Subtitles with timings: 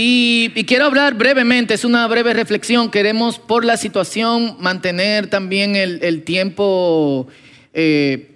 [0.00, 2.88] Y, quiero hablar brevemente, es una breve reflexión.
[2.88, 7.26] Queremos por la situación mantener también el, tiempo
[7.74, 8.30] eh,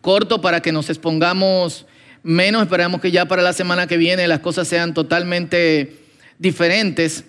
[0.00, 1.84] corto para que nos expongamos
[2.22, 2.62] menos.
[2.62, 5.92] Esperamos que ya para la semana que viene las cosas sean totalmente
[6.38, 7.24] diferentes.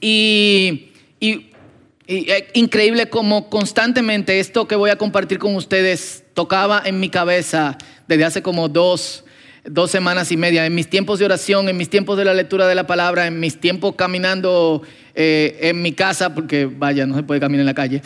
[0.00, 0.88] Y,
[1.20, 1.50] y,
[2.06, 7.76] eh, increíble como constantemente esto que voy a compartir con ustedes tocaba en mi cabeza
[8.08, 9.24] desde hace como dos
[9.64, 12.66] dos semanas y media, en mis tiempos de oración, en mis tiempos de la lectura
[12.66, 14.82] de la palabra, en mis tiempos caminando
[15.14, 18.02] eh, en mi casa, porque vaya, no se puede caminar en la calle.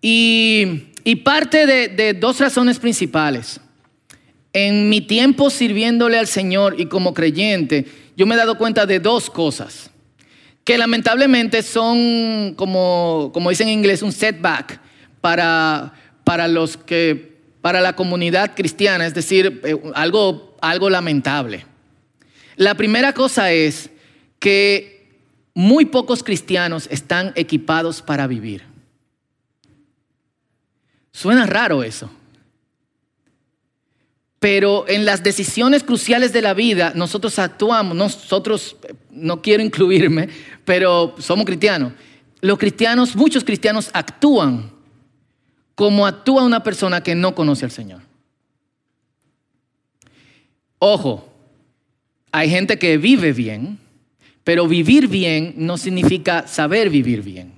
[0.00, 0.84] Y,
[1.24, 3.60] parte de, de dos razones principales.
[4.52, 9.00] En mi tiempo sirviéndole al Señor y como creyente, yo me he dado cuenta de
[9.00, 9.90] dos cosas
[10.68, 14.78] que lamentablemente son, como, como dicen en inglés, un setback
[15.22, 17.27] para, para los que
[17.60, 21.66] para la comunidad cristiana, es decir, eh, algo, algo lamentable.
[22.56, 23.90] La primera cosa es
[24.38, 25.08] que
[25.54, 28.62] muy pocos cristianos están equipados para vivir.
[31.12, 32.10] Suena raro eso.
[34.38, 38.76] Pero en las decisiones cruciales de la vida, nosotros actuamos, nosotros,
[39.10, 40.28] no quiero incluirme,
[40.64, 41.92] pero somos cristianos.
[42.40, 44.70] Los cristianos, muchos cristianos actúan
[45.78, 48.00] como actúa una persona que no conoce al Señor.
[50.80, 51.32] Ojo,
[52.32, 53.78] hay gente que vive bien,
[54.42, 57.52] pero vivir bien no significa saber vivir bien.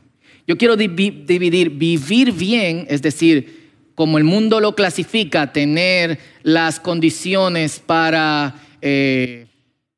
[0.46, 7.80] Yo quiero dividir vivir bien, es decir, como el mundo lo clasifica, tener las condiciones
[7.80, 9.46] para, eh,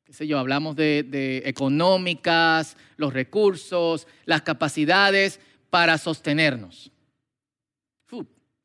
[0.05, 6.92] qué sé yo, hablamos de, de económicas, los recursos, las capacidades para sostenernos.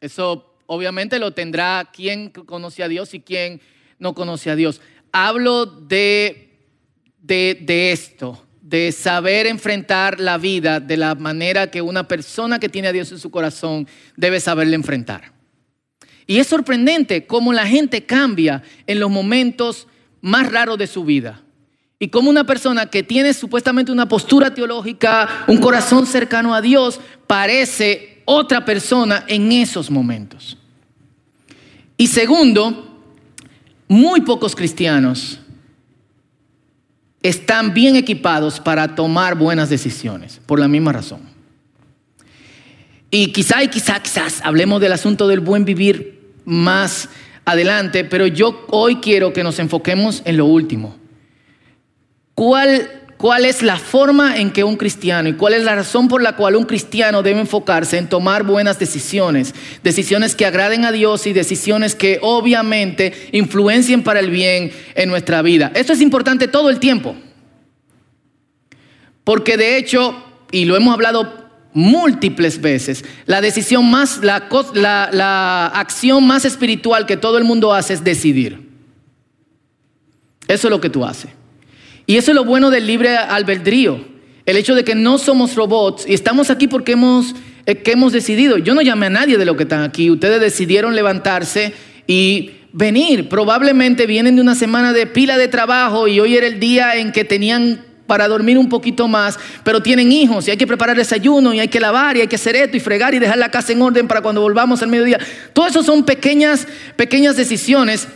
[0.00, 3.60] Eso obviamente lo tendrá quien conoce a Dios y quien
[3.98, 4.80] no conoce a Dios.
[5.12, 6.54] Hablo de,
[7.20, 12.88] de, esto, de saber enfrentar la vida de la manera que una persona que tiene
[12.88, 15.32] a Dios en su corazón debe saberle enfrentar.
[16.26, 19.88] Y es sorprendente cómo la gente cambia en los momentos
[20.20, 21.42] más raros de su vida.
[21.98, 27.00] Y cómo una persona que tiene supuestamente una postura teológica, un corazón cercano a Dios,
[27.26, 30.58] parece otra persona en esos momentos.
[31.96, 33.00] Y segundo,
[33.88, 35.40] muy pocos cristianos
[37.22, 41.20] están bien equipados para tomar buenas decisiones, por la misma razón.
[43.10, 47.08] Y quizá y quizá, quizás hablemos del asunto del buen vivir más
[47.46, 50.94] adelante, pero yo hoy quiero que nos enfoquemos en lo último.
[52.34, 56.22] ¿Cuál cuál es la forma en que un cristiano y cuál es la razón por
[56.22, 61.26] la cual un cristiano debe enfocarse en tomar buenas decisiones, decisiones que agraden a Dios
[61.26, 65.72] y decisiones que obviamente influencien para el bien en nuestra vida.
[65.74, 67.16] Esto es importante todo el tiempo,
[69.24, 76.44] porque de hecho, y lo hemos hablado múltiples veces, la decisión más, la, acción más
[76.44, 78.68] espiritual que todo el mundo hace es decidir.
[80.46, 81.37] Eso es lo que tú haces.
[82.08, 84.00] Y eso es lo bueno del libre albedrío.
[84.46, 87.34] El hecho de que no somos robots y estamos aquí porque hemos,
[87.66, 88.56] eh, que hemos decidido.
[88.56, 90.10] Yo no llamé a nadie de lo que están aquí.
[90.10, 91.74] Ustedes decidieron levantarse
[92.06, 93.28] y venir.
[93.28, 97.12] Probablemente vienen de una semana de pila de trabajo y hoy era el día en
[97.12, 101.52] que tenían para dormir un poquito más, pero tienen hijos y hay que preparar desayuno
[101.52, 103.74] y hay que lavar y hay que hacer esto y fregar y dejar la casa
[103.74, 105.18] en orden para cuando volvamos al mediodía.
[105.52, 106.66] Todo eso son pequeñas,
[106.96, 108.08] pequeñas decisiones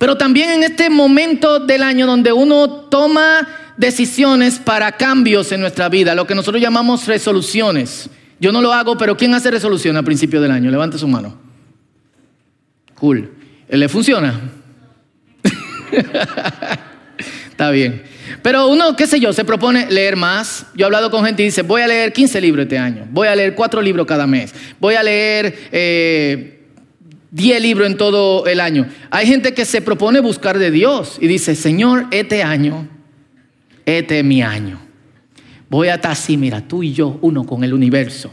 [0.00, 3.46] pero también en este momento del año donde uno toma
[3.76, 8.08] decisiones para cambios en nuestra vida, lo que nosotros llamamos resoluciones.
[8.40, 10.70] Yo no lo hago, pero ¿quién hace resolución a principio del año?
[10.70, 11.38] Levante su mano.
[12.94, 13.30] Cool.
[13.68, 14.40] ¿Le funciona?
[17.50, 18.02] Está bien.
[18.40, 20.64] Pero uno, qué sé yo, se propone leer más.
[20.74, 23.28] Yo he hablado con gente y dice, voy a leer 15 libros este año, voy
[23.28, 25.68] a leer 4 libros cada mes, voy a leer...
[25.70, 26.56] Eh,
[27.30, 28.88] 10 libros en todo el año.
[29.10, 32.88] Hay gente que se propone buscar de Dios y dice, Señor, este año,
[33.86, 34.80] este es mi año.
[35.68, 38.32] Voy a estar así, mira, tú y yo, uno con el universo.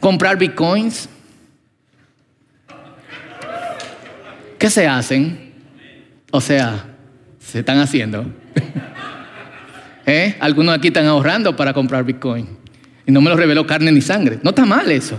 [0.00, 1.08] Comprar bitcoins.
[4.58, 5.52] ¿Qué se hacen?
[6.30, 6.84] O sea,
[7.38, 8.26] se están haciendo.
[10.06, 10.36] ¿Eh?
[10.40, 12.46] Algunos aquí están ahorrando para comprar bitcoin.
[13.06, 14.38] Y no me lo reveló carne ni sangre.
[14.42, 15.18] No está mal eso.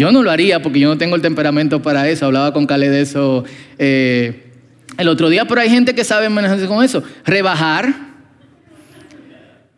[0.00, 2.24] Yo no lo haría porque yo no tengo el temperamento para eso.
[2.24, 3.44] Hablaba con Cale de eso
[3.78, 4.44] eh,
[4.96, 7.02] el otro día, pero hay gente que sabe manejarse con eso.
[7.26, 8.09] Rebajar.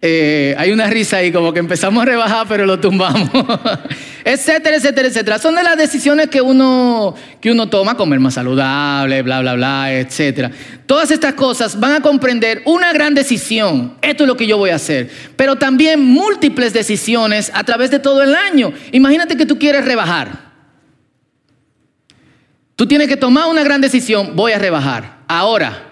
[0.05, 3.31] Eh, hay una risa ahí, como que empezamos a rebajar, pero lo tumbamos.
[4.25, 5.39] etcétera, etcétera, etcétera.
[5.39, 9.93] Son de las decisiones que uno, que uno toma, comer más saludable, bla, bla, bla,
[9.93, 10.51] etcétera.
[10.87, 13.97] Todas estas cosas van a comprender una gran decisión.
[14.03, 15.09] Esto es lo que yo voy a hacer.
[15.37, 18.73] Pero también múltiples decisiones a través de todo el año.
[18.91, 20.51] Imagínate que tú quieres rebajar.
[22.75, 25.19] Tú tienes que tomar una gran decisión, voy a rebajar.
[25.29, 25.92] Ahora,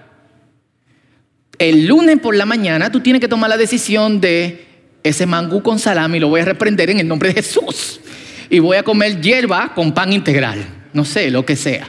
[1.60, 4.64] el lunes por la mañana tú tienes que tomar la decisión de
[5.04, 8.00] ese mangú con salami lo voy a reprender en el nombre de Jesús.
[8.48, 11.88] Y voy a comer hierba con pan integral, no sé, lo que sea.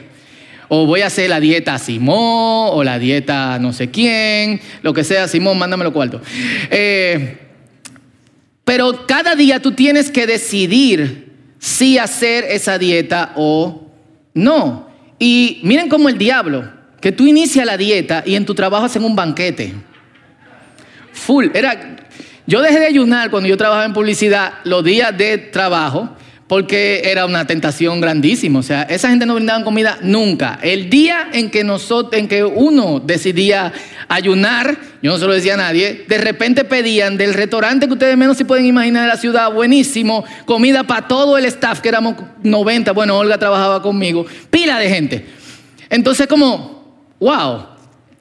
[0.68, 5.04] O voy a hacer la dieta Simón o la dieta no sé quién, lo que
[5.04, 6.20] sea, Simón, mándamelo cuarto.
[6.70, 7.38] Eh,
[8.64, 13.90] pero cada día tú tienes que decidir si hacer esa dieta o
[14.34, 14.90] no.
[15.18, 16.70] Y miren cómo el diablo,
[17.02, 19.74] que tú inicias la dieta y en tu trabajo hacen un banquete.
[21.12, 21.48] Full.
[21.52, 21.96] Era,
[22.46, 26.16] yo dejé de ayunar cuando yo trabajaba en publicidad los días de trabajo
[26.46, 28.60] porque era una tentación grandísima.
[28.60, 30.60] O sea, esa gente no brindaba comida nunca.
[30.62, 33.72] El día en que, nosotros, en que uno decidía
[34.06, 38.16] ayunar, yo no se lo decía a nadie, de repente pedían del restaurante que ustedes
[38.16, 42.14] menos se pueden imaginar de la ciudad, buenísimo, comida para todo el staff, que éramos
[42.42, 45.26] 90, bueno, Olga trabajaba conmigo, pila de gente.
[45.88, 46.81] Entonces como,
[47.22, 47.66] wow.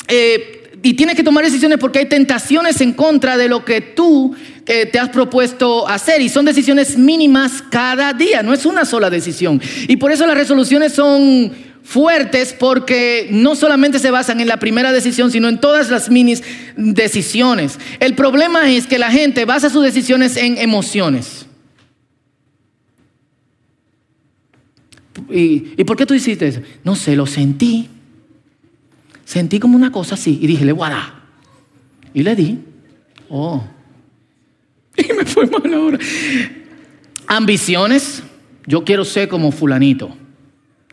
[0.08, 4.36] Eh, y tienes que tomar decisiones porque hay tentaciones en contra de lo que tú
[4.66, 9.10] eh, te has propuesto hacer y son decisiones mínimas cada día, no es una sola
[9.10, 9.62] decisión.
[9.88, 11.52] Y por eso las resoluciones son
[11.84, 16.36] fuertes porque no solamente se basan en la primera decisión, sino en todas las mini
[16.78, 17.80] decisiones.
[18.00, 21.46] El problema es que la gente basa sus decisiones en emociones.
[25.30, 26.62] ¿Y, ¿y por qué tú hiciste eso?
[26.84, 27.90] No sé, lo sentí.
[29.32, 31.14] Sentí como una cosa así y dije, le voy a dar.
[32.14, 32.60] Y le di.
[33.30, 33.64] Oh.
[34.98, 35.98] Y me fue mal ahora.
[37.28, 38.24] Ambiciones.
[38.68, 40.14] Yo quiero ser como fulanito.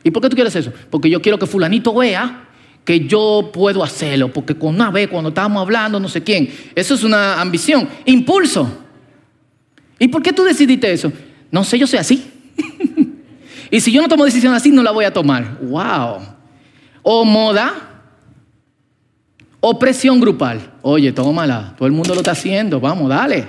[0.05, 0.73] ¿Y por qué tú quieres eso?
[0.89, 2.49] Porque yo quiero que fulanito vea
[2.85, 4.33] que yo puedo hacerlo.
[4.33, 6.49] Porque con una vez, cuando estábamos hablando, no sé quién.
[6.77, 7.89] Eso es una ambición.
[8.05, 8.85] Impulso.
[9.99, 11.13] ¿Y por qué tú decidiste eso?
[11.51, 12.31] No sé, yo soy así.
[13.73, 15.59] y si yo no tomo decisión así, no la voy a tomar.
[15.61, 16.21] Wow.
[17.03, 17.88] O moda.
[19.61, 20.75] Opresión grupal.
[20.83, 21.75] Oye, tómala.
[21.77, 22.81] Todo el mundo lo está haciendo.
[22.81, 23.49] Vamos, dale.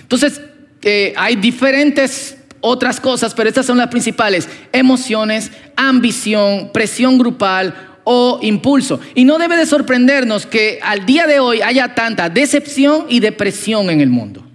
[0.00, 0.40] Entonces,
[0.82, 4.48] eh, hay diferentes otras cosas, pero estas son las principales.
[4.72, 7.74] Emociones, ambición, presión grupal
[8.04, 9.00] o impulso.
[9.14, 13.90] Y no debe de sorprendernos que al día de hoy haya tanta decepción y depresión
[13.90, 14.46] en el mundo.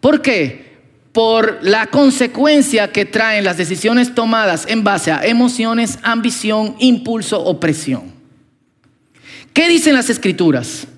[0.00, 0.63] ¿Por qué?
[1.14, 7.60] Por la consecuencia que traen las decisiones tomadas en base a emociones, ambición, impulso o
[7.60, 8.12] presión.
[9.52, 10.88] ¿Qué dicen las escrituras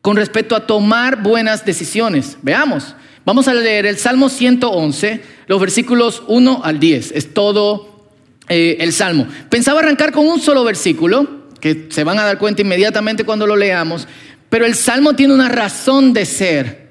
[0.00, 2.38] con respecto a tomar buenas decisiones?
[2.40, 7.12] Veamos, vamos a leer el Salmo 111, los versículos 1 al 10.
[7.12, 8.06] Es todo
[8.48, 9.28] eh, el Salmo.
[9.50, 13.54] Pensaba arrancar con un solo versículo, que se van a dar cuenta inmediatamente cuando lo
[13.54, 14.08] leamos,
[14.48, 16.87] pero el Salmo tiene una razón de ser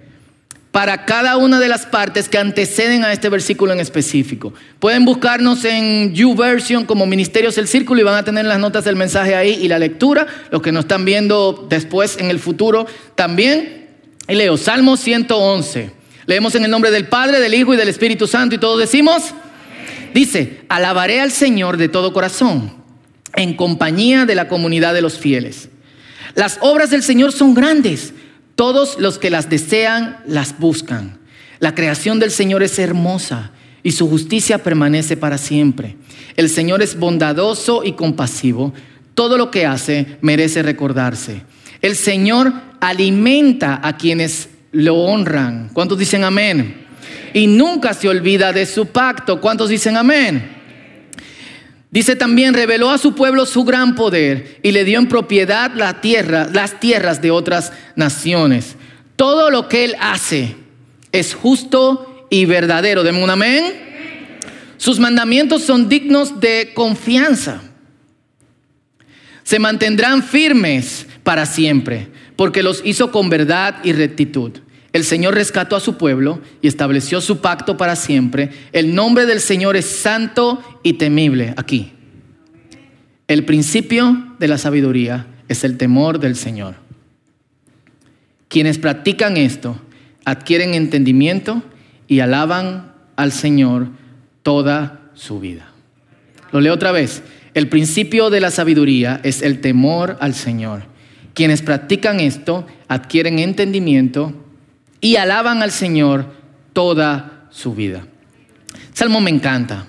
[0.78, 4.54] para cada una de las partes que anteceden a este versículo en específico.
[4.78, 8.96] Pueden buscarnos en YouVersion como Ministerios del Círculo y van a tener las notas del
[8.96, 10.28] mensaje ahí y la lectura.
[10.52, 12.86] Los que nos están viendo después en el futuro
[13.16, 13.88] también.
[14.28, 15.90] Y leo Salmo 111.
[16.28, 19.34] Leemos en el nombre del Padre, del Hijo y del Espíritu Santo y todos decimos,
[20.14, 22.72] dice, alabaré al Señor de todo corazón,
[23.36, 25.70] en compañía de la comunidad de los fieles.
[26.36, 28.14] Las obras del Señor son grandes
[28.58, 31.20] todos los que las desean las buscan.
[31.60, 33.52] La creación del Señor es hermosa
[33.84, 35.96] y su justicia permanece para siempre.
[36.36, 38.74] El Señor es bondadoso y compasivo.
[39.14, 41.44] Todo lo que hace merece recordarse.
[41.84, 45.70] El Señor alimenta a quienes lo honran.
[45.72, 46.88] ¿Cuántos dicen amén?
[47.36, 49.40] Y nunca se olvida de su pacto.
[49.40, 50.57] ¿Cuántos dicen amén?
[51.90, 56.80] Dice también, reveló a su pueblo su gran poder y le dio en propiedad las
[56.80, 58.76] tierras de otras naciones.
[59.16, 60.56] Todo lo que él hace
[61.12, 63.04] es justo y verdadero.
[63.04, 63.88] Deme un amén.
[64.78, 67.62] Sus mandamientos son dignos de confianza.
[69.44, 74.60] Se mantendrán firmes para siempre, porque los hizo con verdad y rectitud.
[74.94, 78.52] El Señor rescató a su pueblo y estableció su pacto para siempre.
[78.72, 81.92] El nombre del Señor es santo y temible aquí.
[83.28, 86.76] El principio de la sabiduría es el temor del Señor.
[88.48, 89.80] Quienes practican esto
[90.24, 91.62] adquieren entendimiento
[92.08, 93.90] y alaban al Señor
[94.44, 95.68] toda su vida.
[96.52, 97.24] Lo leo otra vez.
[97.54, 100.84] El principio de la sabiduría es el temor al Señor.
[101.34, 104.34] Quienes practican esto adquieren entendimiento
[105.02, 106.32] y alaban al Señor
[106.74, 108.06] toda su vida.
[108.94, 109.88] Salmo me encanta.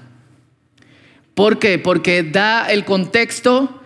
[1.35, 1.79] ¿Por qué?
[1.79, 3.81] Porque da el contexto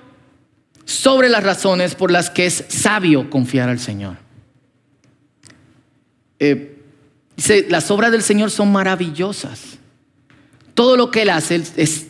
[0.85, 4.17] sobre las razones por las que es sabio confiar al Señor.
[6.38, 6.83] Eh,
[7.37, 9.79] dice, las obras del Señor son maravillosas.
[10.75, 12.09] Todo lo que Él hace es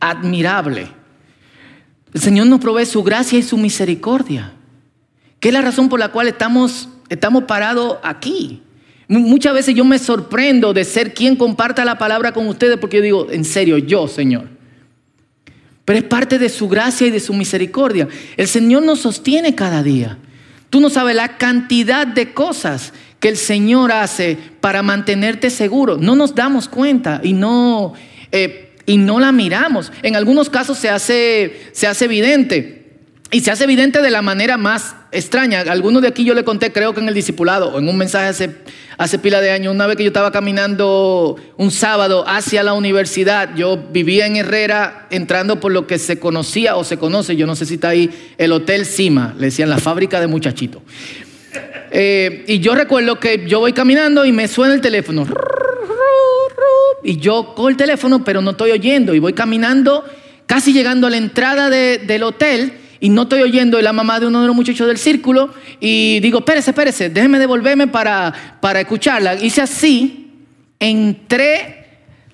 [0.00, 0.88] admirable.
[2.14, 4.52] El Señor nos provee su gracia y su misericordia,
[5.38, 8.62] que es la razón por la cual estamos, estamos parados aquí.
[9.08, 13.02] Muchas veces yo me sorprendo de ser quien comparta la palabra con ustedes porque yo
[13.02, 14.48] digo, en serio, yo, Señor.
[15.84, 18.06] Pero es parte de su gracia y de su misericordia.
[18.36, 20.18] El Señor nos sostiene cada día.
[20.70, 25.96] Tú no sabes la cantidad de cosas que el Señor hace para mantenerte seguro.
[25.98, 27.94] No nos damos cuenta y no,
[28.30, 29.90] eh, y no la miramos.
[30.02, 32.79] En algunos casos se hace, se hace evidente.
[33.32, 35.60] Y se hace evidente de la manera más extraña.
[35.60, 38.26] Algunos de aquí yo le conté, creo que en el discipulado, o en un mensaje
[38.26, 38.56] hace,
[38.98, 43.54] hace pila de años, una vez que yo estaba caminando un sábado hacia la universidad,
[43.54, 47.54] yo vivía en Herrera, entrando por lo que se conocía o se conoce, yo no
[47.54, 50.82] sé si está ahí, el Hotel Cima, le decían la fábrica de muchachitos.
[51.92, 55.24] Eh, y yo recuerdo que yo voy caminando y me suena el teléfono.
[57.04, 59.14] Y yo cojo el teléfono, pero no estoy oyendo.
[59.14, 60.04] Y voy caminando,
[60.46, 64.42] casi llegando a la entrada del hotel y no estoy oyendo la mamá de uno
[64.42, 69.34] de los muchachos del círculo y digo, espérese, espérese, déjeme devolverme para, para escucharla.
[69.36, 70.32] Hice así,
[70.78, 71.86] entré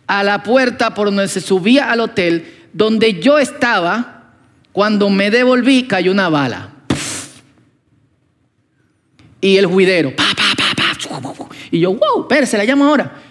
[0.09, 4.33] a la puerta por donde se subía al hotel, donde yo estaba,
[4.73, 6.71] cuando me devolví cayó una bala.
[9.41, 10.67] Y el juidero, pa, pa, pa,
[11.71, 13.23] y yo, wow, espérese, la llamo ahora.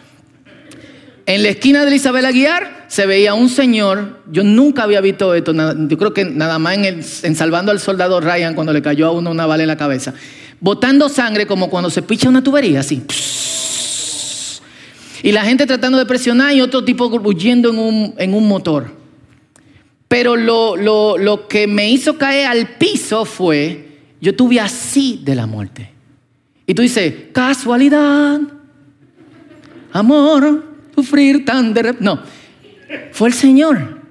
[1.27, 5.53] En la esquina de Isabel Aguiar se veía un señor, yo nunca había visto esto,
[5.53, 9.31] yo creo que nada más en, Salvando al Soldado Ryan cuando le cayó a uno
[9.31, 10.13] una bala en la cabeza,
[10.59, 13.01] botando sangre como cuando se picha una tubería, así.
[15.23, 18.91] Y la gente tratando de presionar y otro tipo huyendo en un, motor.
[20.07, 25.89] Pero lo que me hizo caer al piso fue, yo tuve así de la muerte.
[26.67, 28.39] Y tú dices, casualidad,
[29.91, 31.95] amor, sufrir tan de...
[31.99, 32.21] No,
[33.11, 34.01] fue el Señor.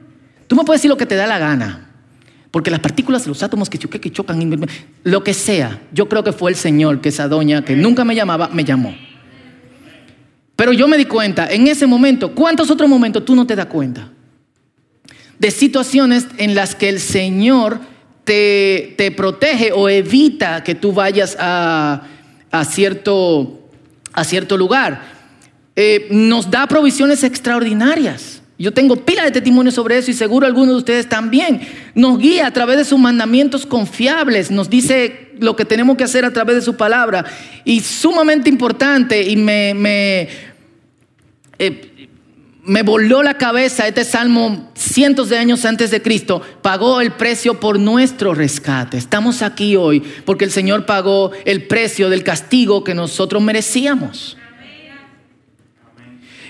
[0.47, 1.91] Tú me puedes decir lo que te da la gana,
[2.51, 4.69] porque las partículas, los átomos que, que chocan,
[5.03, 8.15] lo que sea, yo creo que fue el Señor que esa doña que nunca me
[8.15, 8.95] llamaba, me llamó.
[10.57, 13.67] Pero yo me di cuenta, en ese momento, ¿cuántos otros momentos tú no te das
[13.67, 14.11] cuenta?
[15.39, 17.81] De situaciones en las que el Señor
[18.25, 22.03] te, te protege o evita que tú vayas a,
[22.53, 23.69] a, cierto,
[24.13, 25.14] a cierto lugar.
[25.77, 28.43] Eh, nos da provisiones extraordinarias.
[28.57, 31.61] Yo tengo pila de testimonios sobre eso y seguro algunos de ustedes también.
[31.95, 36.25] Nos guía a través de sus mandamientos confiables, nos dice lo que tenemos que hacer
[36.25, 37.25] a través de su palabra.
[37.65, 40.29] Y sumamente importante, y me, me,
[41.59, 42.09] eh,
[42.63, 47.59] me voló la cabeza este salmo cientos de años antes de Cristo, pagó el precio
[47.59, 48.97] por nuestro rescate.
[48.97, 54.37] Estamos aquí hoy porque el Señor pagó el precio del castigo que nosotros merecíamos.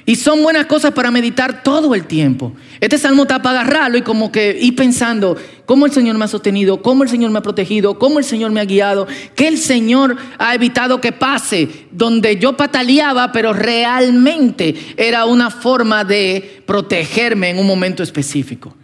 [0.07, 2.53] Y son buenas cosas para meditar todo el tiempo.
[2.81, 6.29] Este salmo está para agarrarlo y como que ir pensando cómo el Señor me ha
[6.29, 9.57] sostenido, cómo el Señor me ha protegido, cómo el Señor me ha guiado, que el
[9.57, 17.51] Señor ha evitado que pase, donde yo pataleaba, pero realmente era una forma de protegerme
[17.51, 18.75] en un momento específico.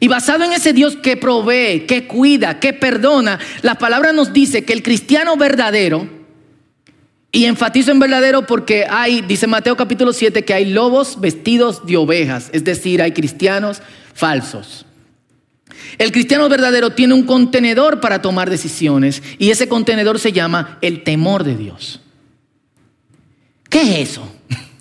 [0.00, 4.64] Y basado en ese Dios que provee, que cuida, que perdona, la palabra nos dice
[4.64, 6.08] que el cristiano verdadero,
[7.34, 11.96] y enfatizo en verdadero porque hay, dice Mateo capítulo 7, que hay lobos vestidos de
[11.96, 13.82] ovejas, es decir, hay cristianos
[14.14, 14.86] falsos.
[15.98, 21.02] El cristiano verdadero tiene un contenedor para tomar decisiones y ese contenedor se llama el
[21.02, 22.00] temor de Dios.
[23.68, 24.32] ¿Qué es eso?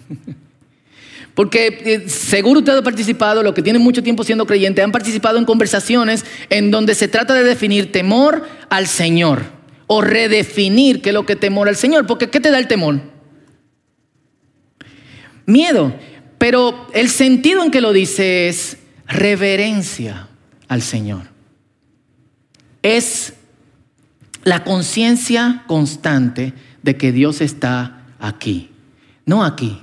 [1.34, 5.40] Porque eh, seguro usted ha participado, los que tienen mucho tiempo siendo creyentes, han participado
[5.40, 11.14] en conversaciones en donde se trata de definir temor al Señor o redefinir qué es
[11.14, 12.08] lo que temor al Señor.
[12.08, 13.02] Porque ¿qué te da el temor?
[15.46, 15.94] Miedo.
[16.38, 20.28] Pero el sentido en que lo dice es reverencia
[20.68, 21.24] al Señor.
[22.82, 23.34] Es
[24.44, 28.70] la conciencia constante de que Dios está aquí.
[29.26, 29.80] No aquí,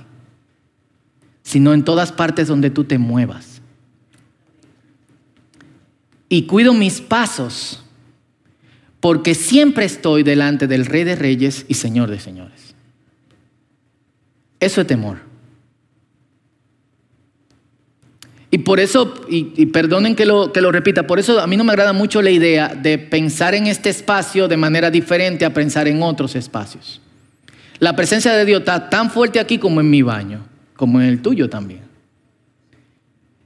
[1.41, 3.61] sino en todas partes donde tú te muevas.
[6.29, 7.83] Y cuido mis pasos
[9.01, 12.75] porque siempre estoy delante del Rey de Reyes y Señor de Señores.
[14.59, 15.17] Eso es temor.
[18.53, 21.63] Y por eso, y, perdonen que lo, que lo repita, por eso a mí no
[21.63, 25.87] me agrada mucho la idea de pensar en este espacio de manera diferente a pensar
[25.87, 27.01] en otros espacios.
[27.79, 31.21] La presencia de Dios está tan fuerte aquí como en mi baño, como en el
[31.21, 31.81] tuyo también.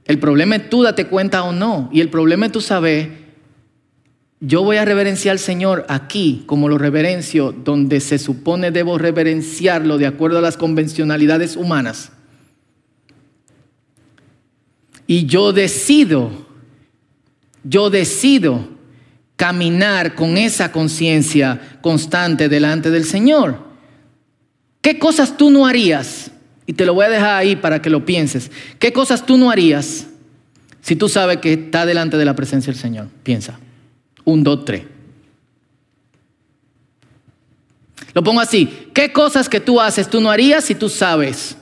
[0.04, 1.88] El problema es tú date cuenta o no.
[1.92, 3.25] Y el problema es tú saber,
[4.40, 9.96] yo voy a reverenciar al Señor aquí como lo reverencio, donde se supone debo reverenciarlo
[9.98, 12.12] de acuerdo a las convencionalidades humanas.
[15.06, 16.30] Y yo decido,
[17.64, 18.68] yo decido
[19.36, 23.64] caminar con esa conciencia constante delante del Señor.
[24.80, 26.30] ¿Qué cosas tú no harías?
[26.66, 28.50] Y te lo voy a dejar ahí para que lo pienses.
[28.78, 30.06] ¿Qué cosas tú no harías
[30.80, 33.08] si tú sabes que está delante de la presencia del Señor?
[33.22, 33.60] Piensa.
[34.26, 34.82] Un, dos, tres.
[38.12, 38.90] Lo pongo así.
[38.92, 41.56] ¿Qué cosas que tú haces tú no harías si tú sabes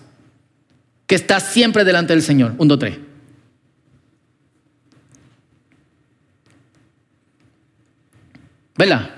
[1.07, 2.55] que estás siempre delante del Señor?
[2.57, 2.99] Un, dos, tres.
[8.77, 9.11] ¿Verdad?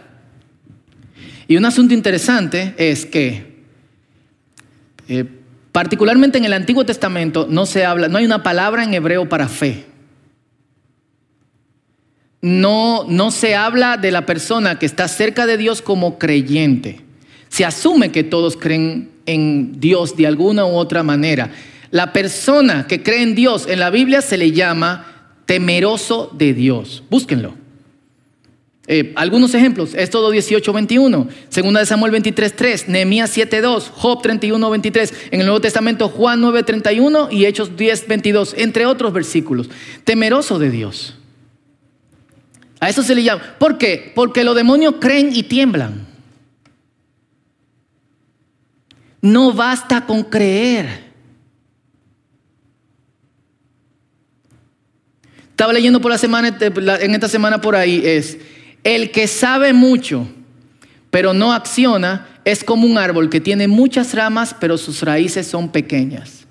[1.47, 3.62] Y un asunto interesante es que,
[5.09, 5.25] eh,
[5.71, 9.47] particularmente en el Antiguo Testamento, no se habla, no hay una palabra en hebreo para
[9.47, 9.87] fe.
[12.43, 17.00] No, no se habla de la persona que está cerca de Dios como creyente.
[17.49, 21.50] Se asume que todos creen en Dios de alguna u otra manera.
[21.90, 27.02] La persona que cree en Dios en la Biblia se le llama temeroso de Dios.
[27.09, 27.55] Búsquenlo.
[28.88, 34.23] Eh, algunos ejemplos, Éxodo 18, 21, Segunda de Samuel 23, 3, Nehemías 7, 2, Job
[34.23, 39.12] 31, 23, en el Nuevo Testamento Juan 9, 31 y Hechos 10, 22, entre otros
[39.12, 39.69] versículos.
[40.05, 41.16] Temeroso de Dios.
[42.80, 43.42] A eso se le llama.
[43.59, 44.12] ¿Por qué?
[44.14, 46.06] Porque los demonios creen y tiemblan.
[49.23, 51.06] No basta con creer.
[55.50, 58.37] Estaba leyendo por la semana, en esta semana por ahí, es
[58.85, 60.28] el que sabe mucho,
[61.11, 65.71] pero no acciona, es como un árbol que tiene muchas ramas, pero sus raíces son
[65.71, 66.47] pequeñas.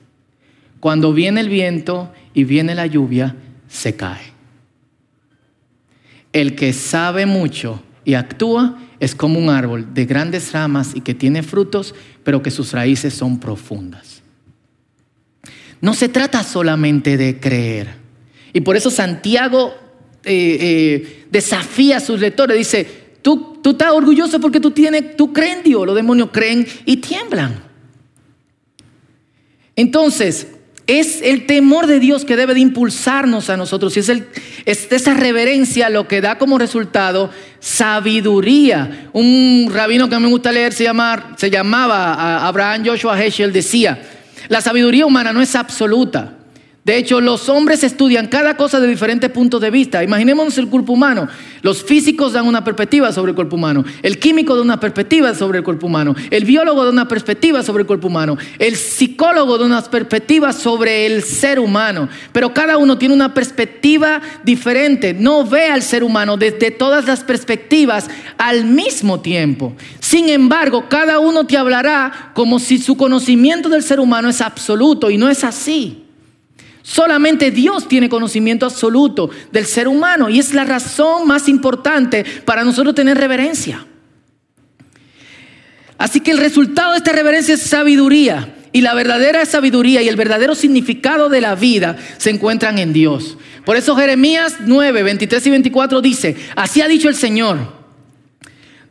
[0.79, 3.35] Cuando viene el viento y viene la lluvia,
[3.69, 4.34] se cae.
[6.35, 11.13] El que sabe mucho y actúa es como un árbol de grandes ramas y que
[11.13, 11.95] tiene frutos,
[12.25, 14.21] pero que sus raíces son profundas.
[15.79, 17.95] No se trata solamente de creer.
[18.51, 19.75] Y por eso Santiago
[20.25, 22.57] eh, eh, desafía a sus lectores.
[22.57, 22.85] Dice,
[23.21, 25.85] tú, tú estás orgulloso porque tú, tienes, tú crees en Dios.
[25.85, 27.63] Los demonios creen y tiemblan.
[29.77, 30.54] Entonces,
[30.87, 33.95] es el temor de Dios que debe de impulsarnos a nosotros.
[33.97, 34.11] Y es,
[34.65, 39.09] esa reverencia lo que da como resultado sabiduría.
[39.13, 40.89] Un rabino que a mí me gusta leer se,
[41.37, 43.99] se llamaba Abraham Joshua Heschel, decía,
[44.47, 46.33] la sabiduría humana no es absoluta.
[46.85, 50.03] De hecho, los hombres estudian cada cosa de diferentes puntos de vista.
[50.03, 51.27] Imaginémonos el cuerpo humano.
[51.63, 53.83] Los físicos dan una perspectiva sobre el cuerpo humano.
[54.03, 56.13] El químico da una perspectiva sobre el cuerpo humano.
[56.29, 58.37] El biólogo da una perspectiva sobre el cuerpo humano.
[58.59, 62.07] El psicólogo da una perspectiva sobre el ser humano.
[62.31, 65.15] Pero cada uno tiene una perspectiva diferente.
[65.15, 69.73] No ve al ser humano desde todas las perspectivas al mismo tiempo.
[69.99, 75.09] Sin embargo, cada uno te hablará como si su conocimiento del ser humano es absoluto
[75.09, 76.04] y no es así.
[76.87, 82.63] Solamente Dios tiene conocimiento absoluto del ser humano y es la razón más importante para
[82.63, 83.87] nosotros tener reverencia.
[85.97, 88.53] Así que el resultado de esta reverencia es sabiduría.
[88.71, 93.35] Y la verdadera sabiduría y el verdadero significado de la vida se encuentran en Dios.
[93.65, 97.57] Por eso Jeremías 9, 23 y 24 dice, así ha dicho el Señor,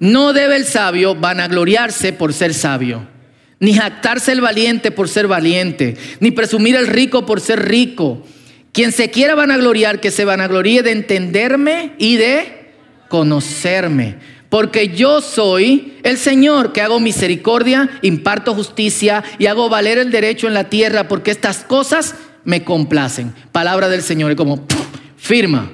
[0.01, 3.13] no debe el sabio vanagloriarse por ser sabio
[3.61, 8.23] ni jactarse el valiente por ser valiente, ni presumir el rico por ser rico.
[8.73, 12.73] Quien se quiera vanagloriar, que se vanagloríe de entenderme y de
[13.09, 14.17] conocerme.
[14.49, 20.49] Porque yo soy el Señor que hago misericordia, imparto justicia y hago valer el derecho
[20.49, 22.14] en la tierra, porque estas cosas
[22.45, 23.35] me complacen.
[23.53, 24.67] Palabra del Señor, es como
[25.17, 25.71] firma.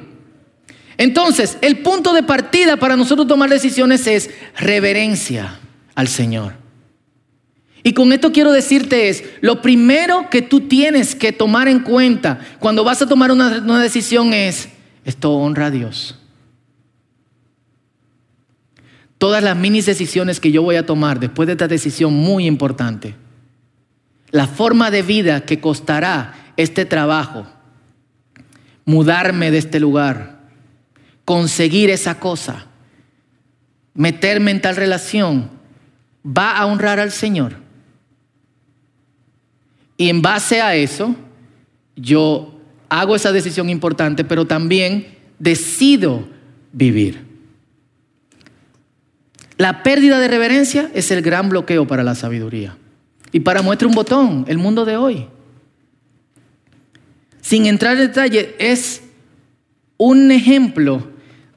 [0.97, 5.59] Entonces, el punto de partida para nosotros tomar decisiones es reverencia
[5.95, 6.60] al Señor.
[7.83, 12.41] Y con esto quiero decirte es, lo primero que tú tienes que tomar en cuenta
[12.59, 14.69] cuando vas a tomar una, decisión es,
[15.05, 16.19] esto honra a Dios.
[19.17, 23.15] Todas las mini decisiones que yo voy a tomar después de esta decisión muy importante,
[24.31, 27.47] la forma de vida que costará este trabajo,
[28.85, 30.41] mudarme de este lugar,
[31.25, 32.67] conseguir esa cosa,
[33.95, 35.51] meterme en tal relación,
[36.25, 37.70] va a honrar al Señor.
[40.01, 41.15] Y en base a eso,
[41.95, 42.55] yo
[42.89, 45.09] hago esa decisión importante, pero también
[45.39, 46.27] decido
[46.73, 47.19] vivir.
[49.59, 52.79] La pérdida de reverencia es el gran bloqueo para la sabiduría.
[53.31, 55.27] Y para muestra un botón, el mundo de hoy.
[57.43, 59.03] Sin entrar en detalle, es
[59.99, 61.09] un ejemplo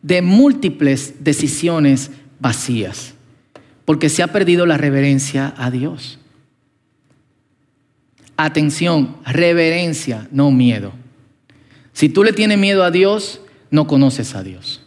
[0.01, 3.13] de múltiples decisiones vacías,
[3.85, 6.19] porque se ha perdido la reverencia a Dios.
[8.35, 10.93] Atención, reverencia, no miedo.
[11.93, 14.81] Si tú le tienes miedo a Dios, no conoces a Dios.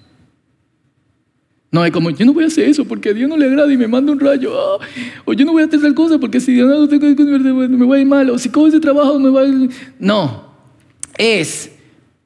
[1.70, 3.72] No es como, yo no voy a hacer eso porque a Dios no le agrada
[3.72, 4.52] y me manda un rayo.
[4.59, 4.85] Ah,
[5.24, 8.00] o yo no voy a hacer tal cosa porque si Dios no me voy a
[8.00, 8.30] ir mal.
[8.30, 9.70] O si cojo ese trabajo me va a ir...
[9.98, 10.52] No,
[11.18, 11.72] es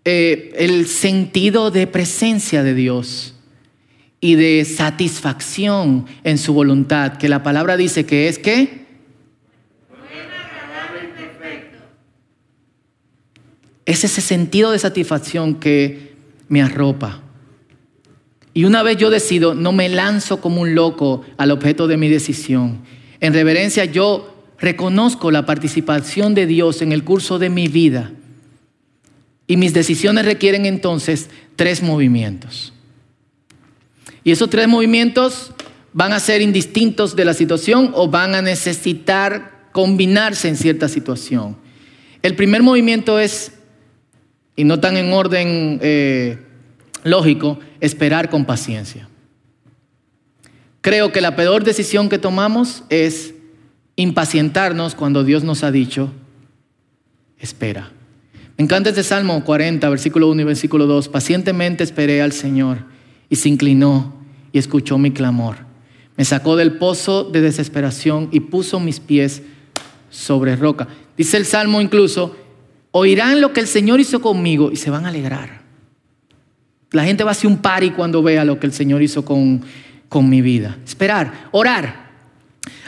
[0.05, 3.35] eh, el sentido de presencia de Dios
[4.21, 8.80] y de satisfacción en su voluntad, que la palabra dice que es que...
[13.87, 16.15] Es ese sentido de satisfacción que
[16.49, 17.23] me arropa.
[18.53, 22.09] Y una vez yo decido, no me lanzo como un loco al objeto de mi
[22.09, 22.81] decisión.
[23.21, 28.13] En reverencia yo reconozco la participación de Dios en el curso de mi vida.
[29.47, 32.73] Y mis decisiones requieren entonces tres movimientos.
[34.23, 35.53] Y esos tres movimientos
[35.93, 41.57] van a ser indistintos de la situación o van a necesitar combinarse en cierta situación.
[42.23, 43.53] El primer movimiento es,
[44.61, 46.37] y no tan en orden eh,
[47.03, 49.09] lógico, esperar con paciencia.
[50.83, 53.33] Creo que la peor decisión que tomamos es
[53.97, 56.13] impacientarnos cuando Dios nos ha dicho,
[57.39, 57.91] espera.
[58.59, 61.09] Me encanta este Salmo 40, versículo 1 y versículo 2.
[61.09, 62.81] Pacientemente esperé al Señor
[63.31, 64.13] y se inclinó
[64.53, 65.57] y escuchó mi clamor.
[66.19, 69.41] Me sacó del pozo de desesperación y puso mis pies
[70.11, 70.87] sobre roca.
[71.17, 72.37] Dice el Salmo incluso,
[72.93, 75.61] oirán lo que el Señor hizo conmigo y se van a alegrar.
[76.93, 79.63] La gente va a hacer un pari cuando vea lo que el Señor hizo con,
[80.09, 80.77] con mi vida.
[80.85, 82.11] Esperar, orar.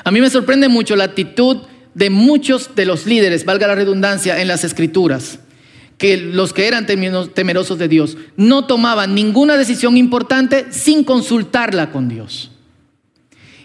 [0.05, 1.59] A mí me sorprende mucho la actitud
[1.95, 5.39] de muchos de los líderes, valga la redundancia, en las escrituras,
[5.99, 12.09] que los que eran temerosos de Dios no tomaban ninguna decisión importante sin consultarla con
[12.09, 12.51] Dios.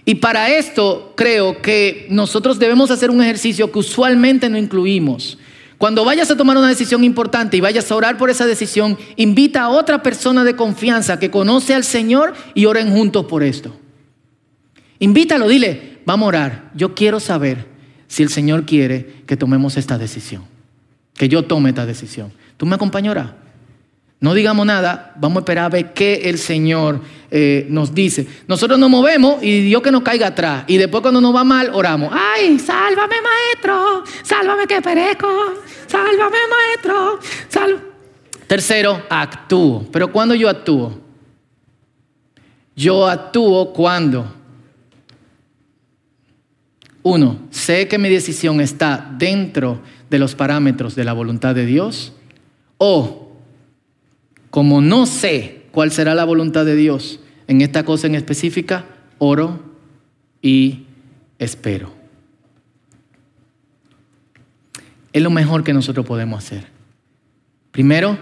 [0.05, 5.37] Y para esto creo que nosotros debemos hacer un ejercicio que usualmente no incluimos,
[5.77, 9.63] cuando vayas a tomar una decisión importante y vayas a orar por esa decisión, invita
[9.63, 13.75] a otra persona de confianza que conoce al Señor y oren juntos por esto.
[14.99, 16.71] Invítalo, dile, vamos a orar.
[16.73, 17.67] Yo quiero saber
[18.07, 20.43] si el Señor quiere que tomemos esta decisión,
[21.13, 22.31] que yo tome esta decisión.
[22.57, 23.31] ¿Tú me acompañarás?
[24.19, 28.27] No digamos nada, vamos a esperar a ver qué el Señor eh, nos dice.
[28.47, 30.63] Nosotros nos movemos y Dios que nos caiga atrás.
[30.65, 32.11] Y después cuando nos va mal, oramos.
[32.11, 35.27] Ay, sálvame maestro, sálvame que perezco,
[35.85, 37.19] sálvame maestro,
[38.47, 39.85] Tercero, actúo.
[39.91, 40.99] Pero ¿cuándo yo actúo?
[42.75, 44.33] Yo actúo cuando,
[47.03, 52.13] uno, sé que mi decisión está dentro de los parámetros de la voluntad de Dios
[52.77, 53.26] o
[54.57, 58.87] como no sé cuál será la voluntad de Dios en esta cosa en específica,
[59.19, 59.61] oro
[60.41, 60.87] y
[61.37, 61.93] espero.
[65.13, 66.69] Es lo mejor que nosotros podemos hacer.
[67.69, 68.17] Primero,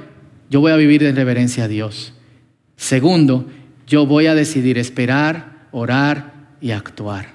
[0.49, 2.13] yo voy a vivir en reverencia a Dios.
[2.75, 3.47] Segundo,
[3.87, 7.29] yo voy a decidir esperar, orar y actuar.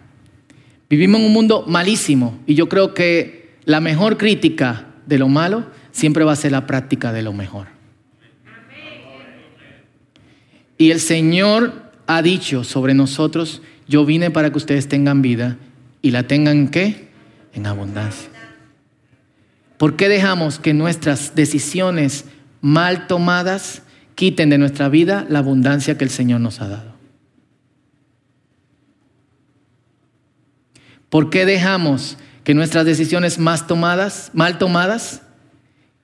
[0.90, 5.64] Vivimos en un mundo malísimo y yo creo que la mejor crítica de lo malo
[5.90, 7.79] siempre va a ser la práctica de lo mejor.
[10.80, 15.58] Y el Señor ha dicho sobre nosotros, yo vine para que ustedes tengan vida
[16.00, 17.10] y la tengan qué?
[17.52, 18.30] En abundancia.
[19.76, 22.24] ¿Por qué dejamos que nuestras decisiones
[22.62, 23.82] mal tomadas
[24.14, 26.94] quiten de nuestra vida la abundancia que el Señor nos ha dado?
[31.10, 35.20] ¿Por qué dejamos que nuestras decisiones más tomadas, mal tomadas,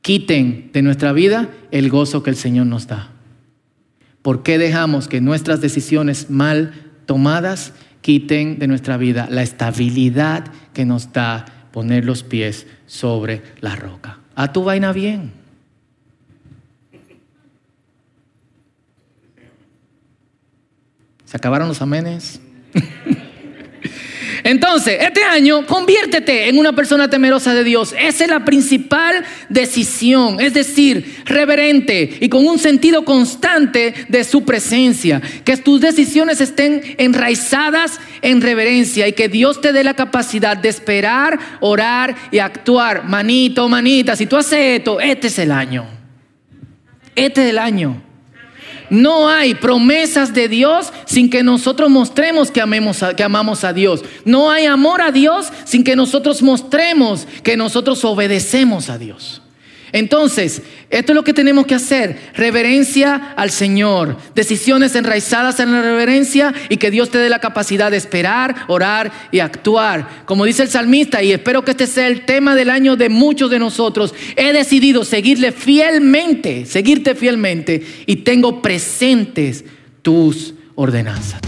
[0.02, 3.15] quiten de nuestra vida el gozo que el Señor nos da?
[4.26, 6.72] ¿Por qué dejamos que nuestras decisiones mal
[7.06, 13.76] tomadas quiten de nuestra vida la estabilidad que nos da poner los pies sobre la
[13.76, 14.18] roca?
[14.34, 15.30] A tu vaina bien.
[21.24, 22.40] ¿Se acabaron los amenes?
[24.46, 27.92] Entonces, este año, conviértete en una persona temerosa de Dios.
[27.98, 34.44] Esa es la principal decisión, es decir, reverente y con un sentido constante de su
[34.44, 35.20] presencia.
[35.44, 40.68] Que tus decisiones estén enraizadas en reverencia y que Dios te dé la capacidad de
[40.68, 43.02] esperar, orar y actuar.
[43.02, 45.86] Manito, manita, si tú haces esto, este es el año.
[47.16, 48.05] Este es el año.
[48.90, 54.04] No hay promesas de Dios sin que nosotros mostremos que, amemos que amamos a Dios.
[54.24, 59.42] No hay amor a Dios sin que nosotros mostremos que nosotros obedecemos a Dios.
[59.96, 62.18] Entonces, esto es lo que tenemos que hacer.
[62.34, 64.18] Reverencia al Señor.
[64.34, 69.10] Decisiones enraizadas en la reverencia y que Dios te dé la capacidad de esperar, orar
[69.32, 70.24] y actuar.
[70.26, 73.50] Como dice el salmista, y espero que este sea el tema del año de muchos
[73.50, 79.64] de nosotros, he decidido seguirle fielmente, seguirte fielmente y tengo presentes
[80.02, 81.40] tus ordenanzas.